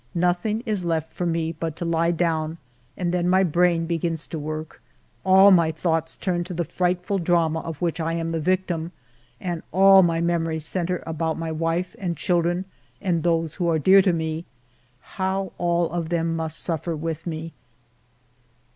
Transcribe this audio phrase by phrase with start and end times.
[0.15, 2.57] Nothing is left for me but to lie down,
[2.97, 4.81] and then my brain begins to work;
[5.23, 8.93] all my thoughts turn to the frightflil drama of which I am the victim,
[9.39, 12.65] and all my memories centre about my wife and children
[12.99, 14.45] and those who are dear to me.
[15.01, 17.53] How all of them must suffer with me